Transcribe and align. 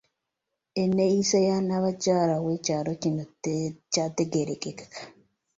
Enneeyisa 0.81 1.37
ya 1.47 1.55
Nnaabakyala 1.61 2.35
w’ekyalo 2.45 2.91
kino 3.01 3.23
tekyategeerekeka. 3.43 4.85